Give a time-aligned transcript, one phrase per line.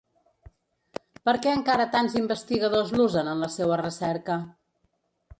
[1.29, 4.39] Per què encara tants investigadors l’usen en la seua recerca?